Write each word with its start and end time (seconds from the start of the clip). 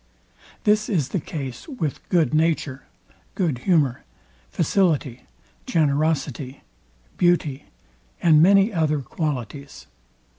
This 0.63 0.89
is 0.89 1.09
the 1.09 1.19
case 1.19 1.67
with 1.67 2.09
good 2.09 2.33
nature, 2.33 2.87
good 3.35 3.59
humour, 3.59 4.03
facility, 4.49 5.27
generosity, 5.67 6.61
beauty, 7.17 7.65
and 8.19 8.41
many 8.41 8.73
other 8.73 9.01
qualities. 9.01 9.85